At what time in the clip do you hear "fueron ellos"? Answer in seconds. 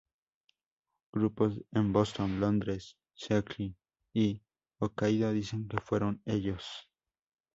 5.77-6.89